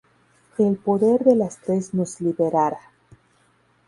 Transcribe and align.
El 0.57 0.77
poder 0.77 1.23
de 1.23 1.35
las 1.35 1.59
tres 1.61 1.93
nos 1.93 2.21
liberara. 2.21 2.79